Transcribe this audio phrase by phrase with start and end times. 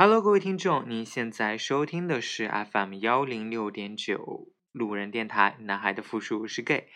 [0.00, 5.56] Hello，各位听众，您现在收听的是 FM 幺零六点九路人电台。
[5.62, 6.86] 男孩的复数是 gay，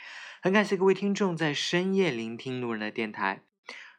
[0.41, 3.43] 很感谢各位听众在深夜聆听路人的电台。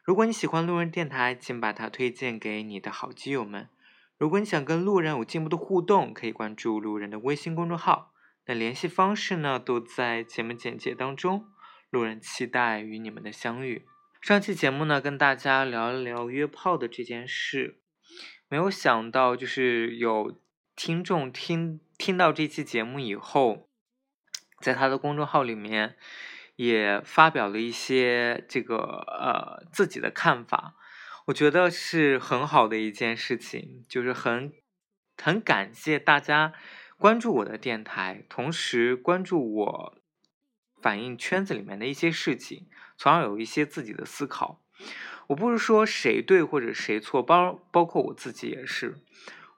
[0.02, 3.68] 如果你喜欢路人电台，请把它推荐给你的好基友们。
[4.16, 8.14] 如果你想跟路人有进一步的互动，可以关注路人的微信公众号。
[8.46, 11.44] 那联系方式呢，都在节目简介当中。
[11.90, 13.84] 路人期待与你们的相遇。
[14.22, 17.82] 上期节目呢，跟大家聊一聊约炮的这件事。
[18.48, 20.38] 没有想到，就是有
[20.76, 23.68] 听众听听到这期节目以后，
[24.60, 25.96] 在他的公众号里面
[26.56, 30.74] 也发表了一些这个呃自己的看法。
[31.26, 34.52] 我觉得是很好的一件事情，就是很
[35.16, 36.52] 很感谢大家
[36.98, 39.98] 关注我的电台，同时关注我
[40.82, 44.60] 反映圈子里面的一些事情，从而有一些自己的思考。
[45.28, 48.96] 我不是说谁对或者谁错，包包括我自己也是。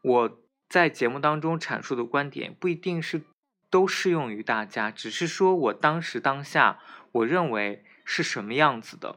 [0.03, 3.22] 我在节目当中阐述的观点不一定是
[3.70, 6.78] 都适用于大家，只是说我当时当下
[7.12, 9.17] 我认为是什么样子的。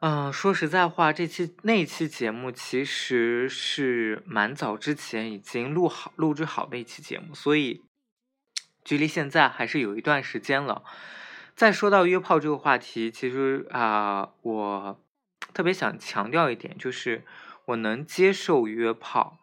[0.00, 7.82] 嗯，说实在话，这期那期节目其实是蛮早之前已经录好、录制好的一期节目，所以
[8.84, 10.84] 距离现在还是有一段时间了。
[11.54, 15.00] 再说到约炮这个话题，其实啊，我
[15.52, 17.24] 特别想强调一点，就是
[17.66, 19.38] 我能接受约炮，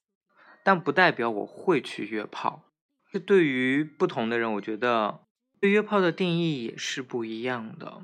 [0.64, 2.64] 但不代表我会去约炮。
[3.12, 5.22] 这对于不同的人，我觉得
[5.60, 8.04] 对约炮的定义也是不一样的。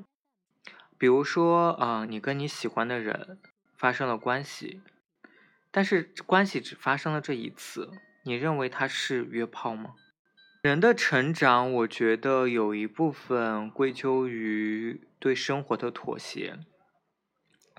[0.97, 3.39] 比如说，啊，你跟你喜欢的人
[3.77, 4.81] 发生了关系，
[5.71, 7.89] 但是关系只发生了这一次，
[8.23, 9.95] 你认为他是约炮吗？
[10.61, 16.59] 人的成长，我觉得有一部分归咎于对生活的妥协。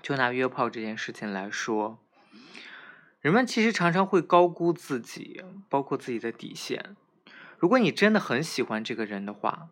[0.01, 2.03] 就拿约炮这件事情来说，
[3.19, 6.95] 人们其实常常会高估自己，包括自己的底线。
[7.57, 9.69] 如果你真的很喜欢这个人的话，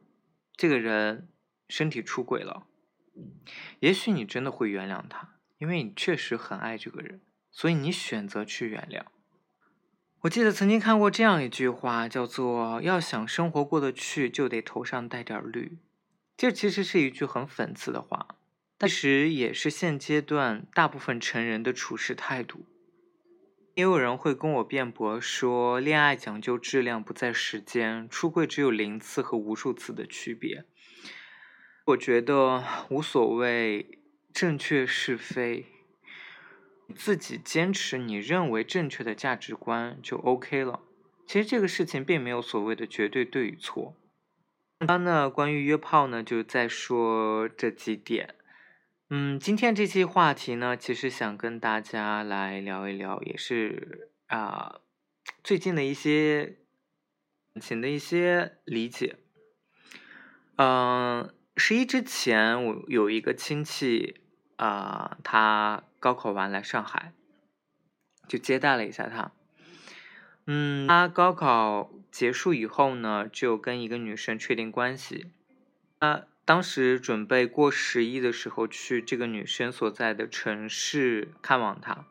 [0.55, 1.27] 这个人
[1.67, 2.67] 身体出轨了。
[3.79, 9.03] 也许你真的会原谅他，因为你确实很爱这个人，所以你选择去原谅。
[10.21, 15.79] 我记得曾经看过这样一句话，叫做“要想生活过得去，就得头上带点绿”。
[16.37, 18.35] 这其实是一句很讽刺的话，
[18.79, 22.65] 但是也是现阶段大部分成人的处事态度。
[23.75, 30.65] 也有人会跟我辩驳说，恋爱讲究质量，不在时间，出柜只有零次和无数次的区别。
[31.87, 33.99] 我觉得无所谓
[34.33, 35.65] 正确是非，
[36.95, 40.81] 自己坚持你认为正确的价值观就 OK 了。
[41.25, 43.95] 其实这个事情并没有所谓的绝对对与错。
[44.79, 48.35] 那，关于约炮呢，就在说这几点。
[49.11, 54.81] 嗯，今天这期话题呢，其实想跟大家来聊一聊，也是啊，
[55.43, 56.57] 最近的一些
[57.53, 59.17] 感情的一些理解。
[60.57, 61.33] 嗯。
[61.57, 64.21] 十一之前，我有一个亲戚，
[64.55, 67.11] 啊，他高考完来上海，
[68.29, 69.33] 就接待了一下他。
[70.45, 75.31] 嗯，他高考结束以后呢，就跟一个女生确定关系。
[75.99, 82.07] 他当时准备过十一的时候去这个女生所在的城市看望她，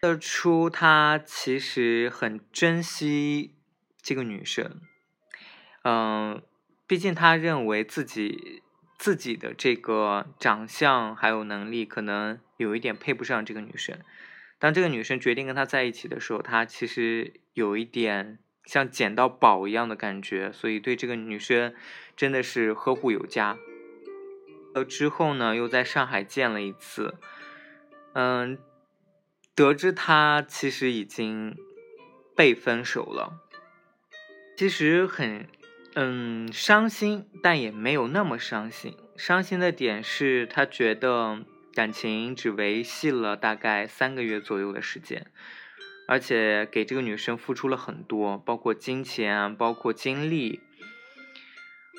[0.00, 3.54] 得出他其实很珍惜
[4.00, 4.80] 这个女生。
[5.82, 6.40] 嗯。
[6.86, 8.62] 毕竟他认为自己
[8.98, 13.96] 自己的这个长相还有能力，可能有一点配不上这个女生。
[14.58, 21.74] 当这个女生决定跟他在一起的时候，他其实有一点像捡到宝一样的感觉，所以对这个女生
[22.16, 23.58] 真的是呵护有加。
[24.74, 27.14] 呃，之后呢，又在上海见了一次，
[28.12, 28.58] 嗯，
[29.54, 31.56] 得知他其实已经
[32.36, 33.40] 被分手了，
[34.56, 35.46] 其实很。
[35.96, 38.96] 嗯，伤心，但也没有那么伤心。
[39.16, 41.40] 伤心的点是他觉得
[41.74, 45.26] 感情只维系了大概三个月左右的时间，
[46.10, 50.58] 而且给这个女生付出了很多，包括金钱，包括精力。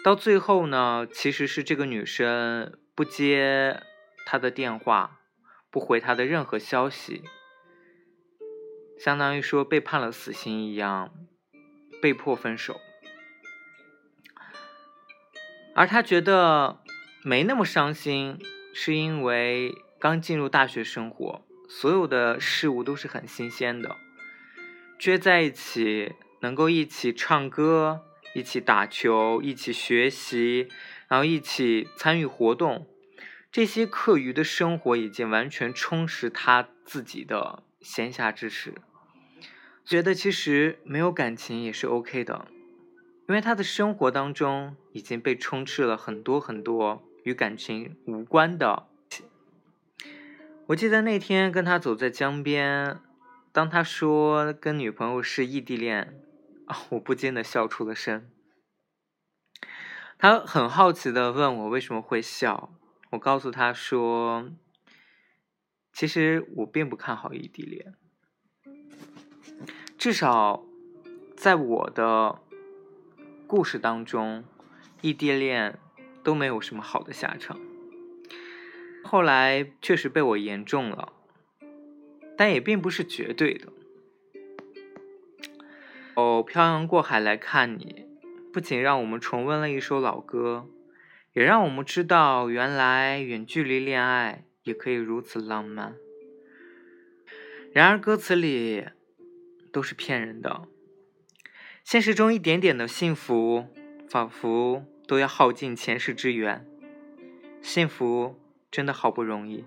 [0.03, 3.81] 到最后呢，其实是这个女生不接
[4.25, 5.21] 他的电话，
[5.69, 7.23] 不回他的任何消息，
[8.99, 11.13] 相当于说被判了死刑一样，
[12.01, 12.81] 被迫分手。
[15.73, 16.81] 而他觉得
[17.23, 18.37] 没那么伤心，
[18.73, 23.95] 是因为刚进入大学生活，所有的事物都是很新鲜的。
[25.00, 28.01] 聚在一起，能够一起唱歌，
[28.35, 30.68] 一起打球，一起学习，
[31.07, 32.85] 然后一起参与活动，
[33.50, 38.73] 这些课余的生活已经完全充实他自己的闲暇之时。
[39.85, 42.50] 觉得其实没有感情也是 OK 的，
[43.29, 48.90] 因为他的生活当中已经被充斥了很多很多与感情无关的。
[50.67, 52.99] 我记得那天跟他走在江边，
[53.51, 56.21] 当他说跟女朋友是异地恋，
[56.67, 58.29] 啊，我不禁的笑出了声。
[60.17, 62.71] 他很好奇的问我为什么会笑，
[63.09, 64.49] 我告诉他说，
[65.91, 67.95] 其实我并不看好异地恋。
[69.97, 70.63] 至少，
[71.35, 72.39] 在我的
[73.45, 74.45] 故事当中，
[75.01, 75.77] 异地恋
[76.23, 77.59] 都没有什么好的下场。
[79.11, 81.11] 后来确实被我言中了，
[82.37, 83.67] 但也并不是绝对的。
[86.15, 88.05] 哦，漂洋过海来看你，
[88.53, 90.69] 不仅让我们重温了一首老歌，
[91.33, 95.93] 也让我们知道原来远距离恋爱也可以如此浪漫。
[97.73, 98.85] 然而歌词里。
[99.73, 100.69] 都是骗人的，
[101.83, 103.67] 现实中一点点的幸福，
[104.09, 106.65] 仿佛都要耗尽前世之缘。
[107.61, 108.40] 幸福
[108.71, 109.65] 真的好不容易，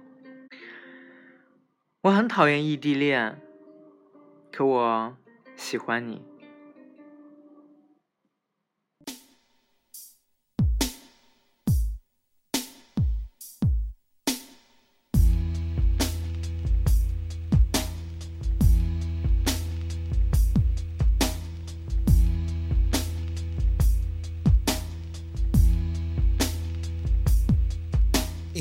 [2.01, 3.39] 我很讨厌异地恋，
[4.51, 5.17] 可我
[5.55, 6.23] 喜欢你。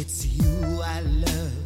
[0.06, 1.63] It's you I love.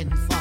[0.00, 0.39] and fun.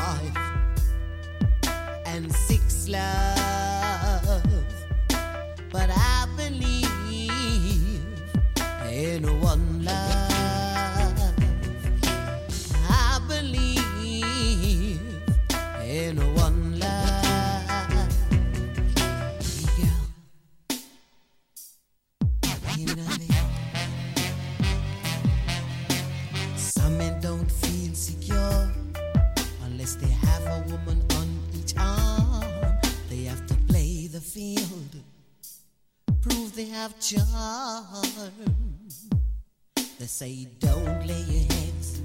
[40.00, 42.02] They say don't lay your eggs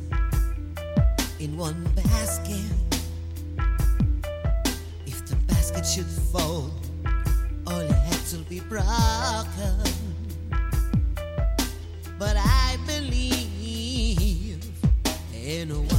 [1.39, 2.73] in one basket.
[5.07, 6.73] If the basket should fall,
[7.67, 9.83] all your heads will be broken.
[12.19, 14.65] But I believe
[15.33, 15.94] in one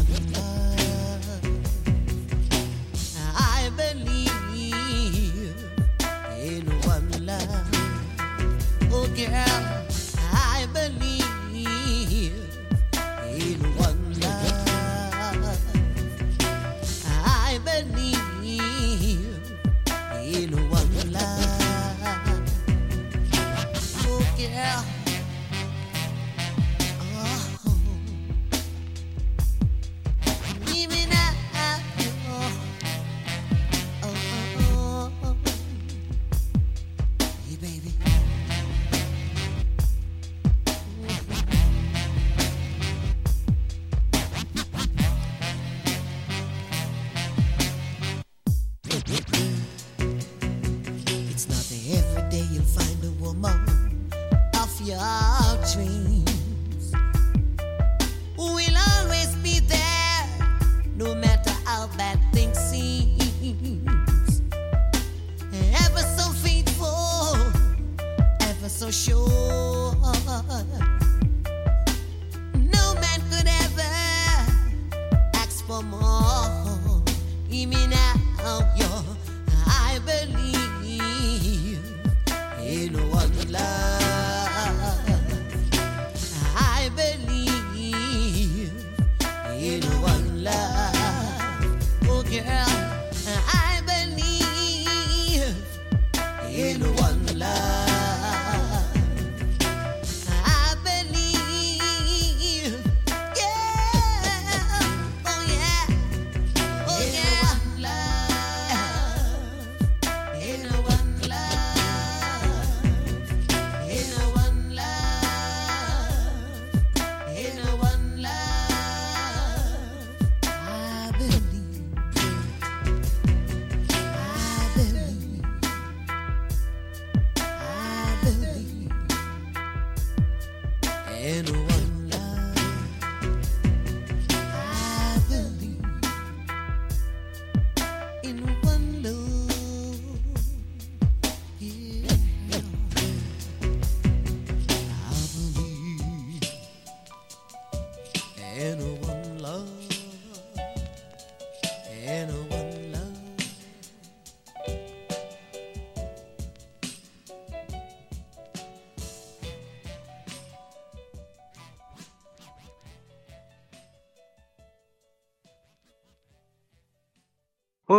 [20.36, 20.65] tranquilo.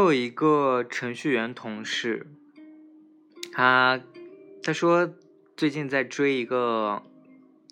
[0.07, 2.29] 有一个程序员同事，
[3.53, 4.01] 他
[4.63, 5.13] 他说
[5.57, 7.03] 最近在追一个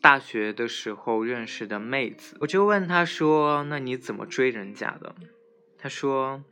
[0.02, 5.14] 大学的时候认识的妹子，我就问他说：“那你怎么追人家的？”
[5.78, 6.42] 他说：“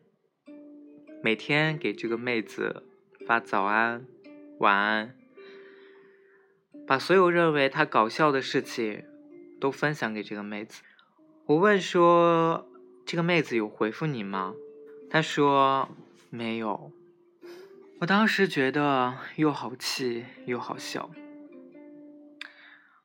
[1.21, 2.85] 每天给这个妹子
[3.27, 4.07] 发早安、
[4.59, 5.17] 晚安，
[6.87, 9.05] 把所有认为她搞笑的事情
[9.61, 10.83] 都分享给这个妹子。”
[11.47, 12.71] 我问说
[13.05, 14.55] ：“这个妹子有回复你吗？”
[15.12, 15.90] 他说
[16.31, 16.90] 没有。
[18.00, 21.11] 我当时觉得又好气又好笑。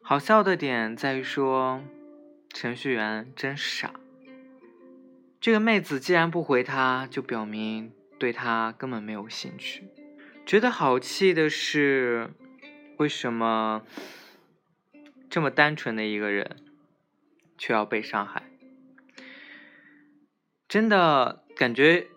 [0.02, 1.84] 好笑的点在于说，
[2.54, 3.92] 程序员真傻。
[5.42, 9.90] 这个妹子既然不回他，就表明对他根本没有兴趣。
[10.46, 12.30] 觉得好气的是，
[12.96, 13.84] 为什么
[15.30, 16.56] 这么单纯的一个人，
[17.58, 18.44] 却要被伤害？
[20.70, 22.08] 真的感觉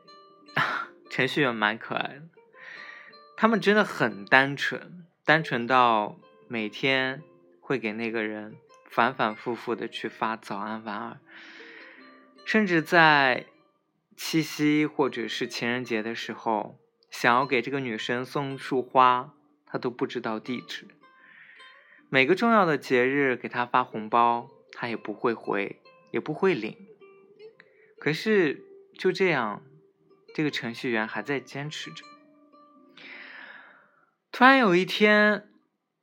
[1.08, 2.22] 程序员蛮可爱的，
[3.36, 7.22] 他们真的很单纯，单纯到每天
[7.60, 8.56] 会给那个人
[8.88, 11.20] 反反复复的去发早安晚安，
[12.44, 13.46] 甚至在
[14.16, 16.78] 七夕或者是情人节的时候，
[17.10, 20.86] 想要给这个女生送束花，他都不知道地址。
[22.10, 25.80] 每个重要的节日给她发红包，她也不会回，
[26.10, 26.76] 也不会领。
[27.98, 28.64] 可是
[29.00, 29.62] 就这样，
[30.34, 32.04] 这个程序员还在坚持着。
[34.30, 35.48] 突然有一天，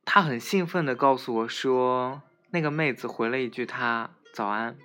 [0.04, 4.76] 他很兴奋的告诉我说，那个妹子回了一句他早安，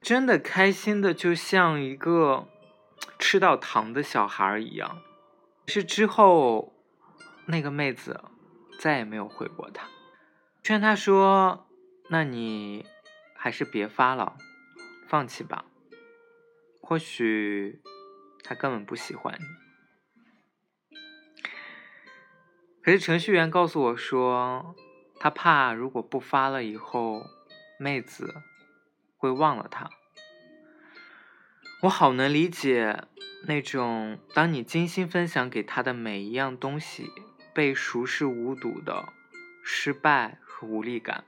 [0.00, 2.46] 真的开心的就像一个
[3.18, 5.02] 吃到糖的小孩一样。
[5.66, 6.72] 是之后，
[7.46, 8.20] 那个妹子
[8.78, 9.88] 再也没有回过他，
[10.62, 11.66] 劝他说
[12.10, 12.86] ：“那你
[13.34, 14.36] 还是别发了，
[15.08, 15.64] 放弃吧。”
[16.86, 17.80] 或许
[18.42, 20.98] 他根本不喜欢你。
[22.82, 24.76] 可是程序员告诉我说，
[25.18, 27.22] 他怕如果不发了以后，
[27.78, 28.42] 妹子
[29.16, 29.88] 会忘了他。
[31.84, 33.04] 我好能理解
[33.46, 37.10] 那种当你精心分享给他的每一样东西
[37.54, 39.08] 被熟视无睹的
[39.62, 41.24] 失败和无力感。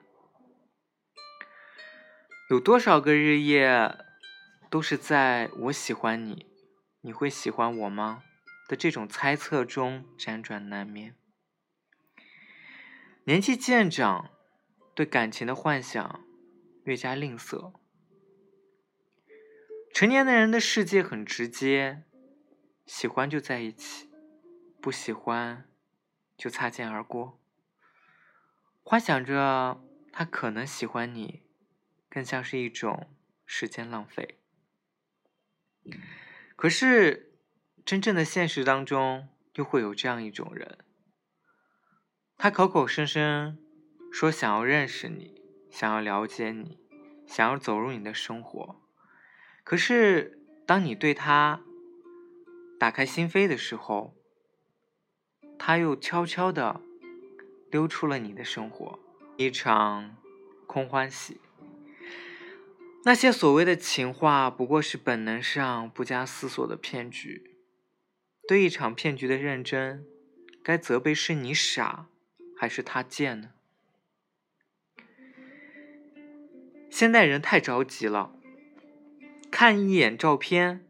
[2.51, 4.06] 有多少个日夜？
[4.69, 6.47] 都是在我喜欢你，
[7.01, 8.23] 你会喜欢我吗
[8.69, 11.15] 的这种猜测中辗转难眠。
[13.25, 14.31] 年纪渐长，
[14.95, 16.25] 对感情的幻想
[16.85, 17.73] 越加吝啬。
[19.93, 22.03] 成年的人的世界很直接，
[22.85, 24.11] 喜欢就在一起，
[24.81, 25.69] 不喜欢
[26.37, 27.41] 就擦肩而过。
[28.83, 29.83] 幻想着
[30.13, 31.43] 他可能喜欢你，
[32.09, 33.09] 更像是一种
[33.47, 34.36] 时间浪费。
[36.57, 37.33] 可是，
[37.85, 40.79] 真正的现实当中，又会有这样一种人，
[42.37, 43.59] 他口口声声
[44.11, 46.79] 说想要认识你，想要了解你，
[47.27, 48.81] 想要走入你的生活。
[49.65, 51.61] 可是，当你对他
[52.79, 54.15] 打开心扉的时候，
[55.59, 56.81] 他又悄悄的
[57.71, 58.99] 溜出了你的生活，
[59.37, 60.17] 一场
[60.67, 61.41] 空欢喜。
[63.07, 67.57] 那些所谓的情话，不过是本能上不加思索的骗局。
[68.49, 70.05] 对一场骗局的认真，
[70.61, 72.09] 该责备是你傻，
[72.59, 73.51] 还是他贱呢？
[76.91, 78.35] 现代人太着急了，
[79.53, 80.85] 看一眼照片，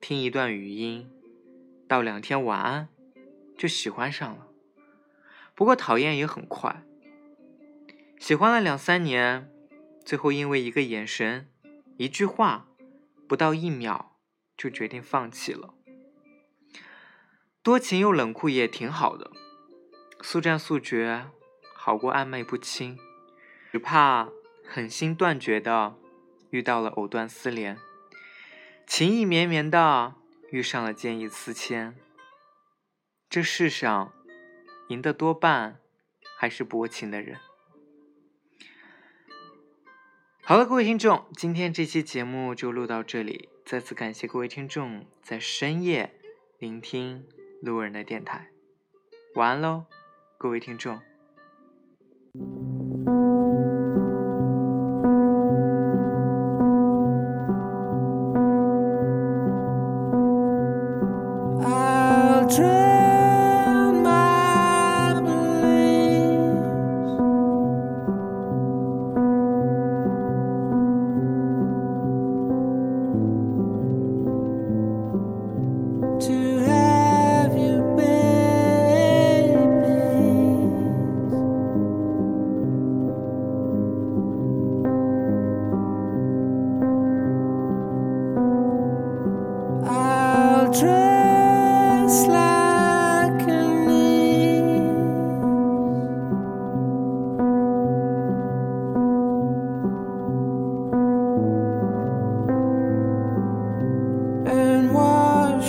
[0.00, 1.08] 听一段语音，
[1.86, 2.88] 道两天晚安，
[3.56, 4.48] 就喜欢上了。
[5.54, 6.82] 不过讨厌也很快，
[8.18, 9.48] 喜欢了两三年，
[10.04, 11.46] 最后因为一个眼神。
[12.02, 12.66] 一句话，
[13.28, 14.16] 不到一秒
[14.56, 15.72] 就决定放弃了。
[17.62, 19.30] 多情又冷酷也挺好的，
[20.20, 21.26] 速战速决
[21.76, 22.98] 好过暧昧不清。
[23.70, 24.28] 只怕
[24.66, 25.94] 狠心断绝的
[26.50, 27.78] 遇到了藕断丝连，
[28.84, 30.16] 情意绵绵的
[30.50, 31.96] 遇上了见异思迁。
[33.30, 34.12] 这世上
[34.88, 35.78] 赢的多半
[36.36, 37.38] 还是薄情的人。
[40.44, 43.48] 好了，各位听众，今天这期节目就录到这里。
[43.64, 46.10] 再次感谢各位听众在深夜
[46.58, 47.24] 聆听
[47.60, 48.48] 路人的电台。
[49.36, 49.84] 晚安喽，
[50.36, 50.98] 各位听众。
[61.64, 62.91] I'll drown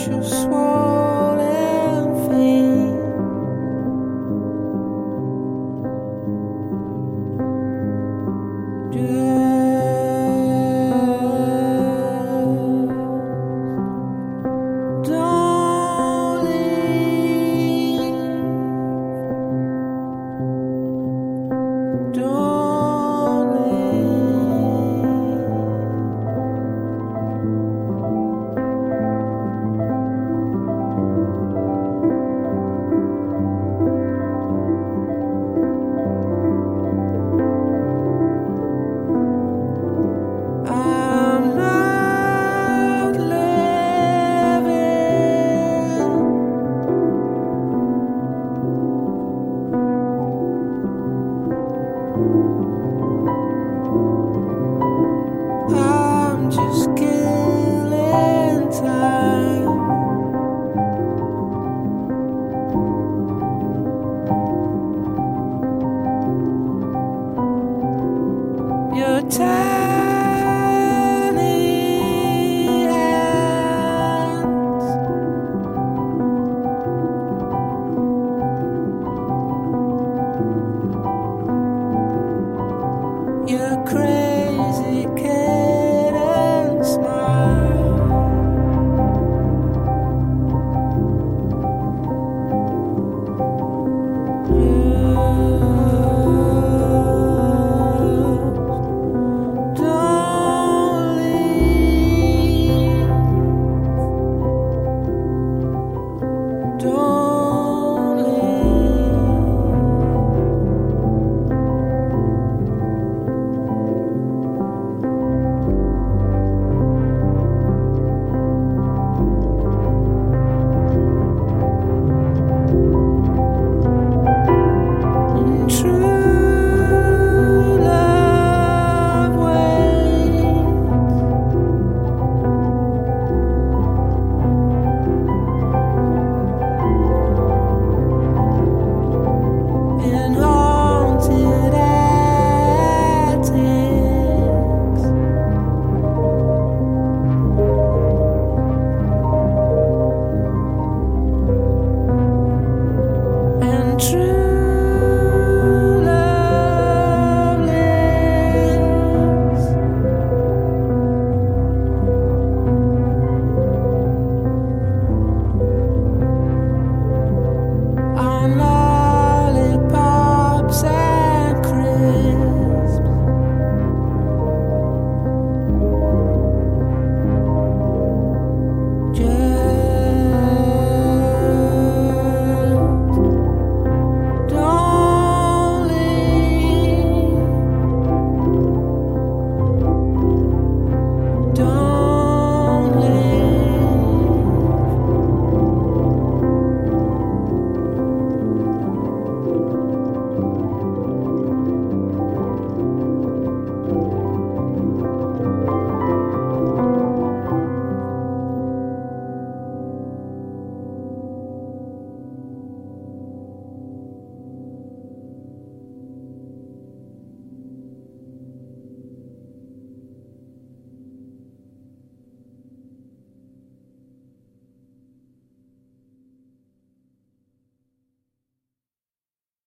[0.05, 0.62] precious one.